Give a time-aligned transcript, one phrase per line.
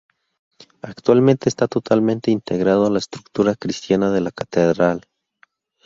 [0.81, 5.05] Actualmente está totalmente integrado en la estructura cristiana de la catedral.